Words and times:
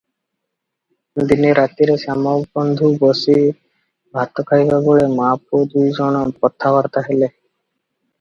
ଦିନେ 1.31 1.49
ରାତିରେ 1.57 1.97
ଶ୍ୟାମବନ୍ଧୁ 2.03 2.89
ବସି 3.03 3.35
ଭାତ 4.19 4.45
ଖାଇବା 4.53 4.79
ବେଳେ 4.87 5.05
ମା’ 5.19 5.29
ପୁଅ 5.53 5.61
ଦୁଇ 5.75 5.93
ଜଣ 5.99 6.25
କଥାବାର୍ତ୍ତା 6.41 7.05
ହେଲେ। 7.11 7.31